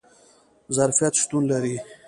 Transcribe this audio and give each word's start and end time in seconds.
ظرفیت 0.75 1.13
شتون 1.21 1.43
لري 1.51 1.75